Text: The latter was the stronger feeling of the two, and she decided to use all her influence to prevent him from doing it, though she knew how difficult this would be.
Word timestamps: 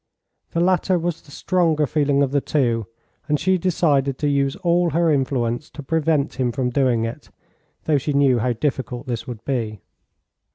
The 0.53 0.59
latter 0.59 0.97
was 0.97 1.21
the 1.21 1.29
stronger 1.29 1.85
feeling 1.85 2.23
of 2.23 2.31
the 2.31 2.41
two, 2.41 2.87
and 3.27 3.39
she 3.39 3.59
decided 3.59 4.17
to 4.17 4.27
use 4.27 4.55
all 4.55 4.89
her 4.89 5.11
influence 5.11 5.69
to 5.69 5.83
prevent 5.83 6.39
him 6.39 6.51
from 6.51 6.71
doing 6.71 7.05
it, 7.05 7.29
though 7.83 7.99
she 7.99 8.11
knew 8.13 8.39
how 8.39 8.53
difficult 8.53 9.05
this 9.05 9.27
would 9.27 9.45
be. 9.45 9.79